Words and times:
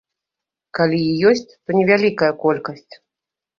Калі 0.79 1.01
і 1.09 1.11
ёсць, 1.33 1.45
то 1.63 1.69
невялікая 1.81 2.31
колькасць. 2.43 2.93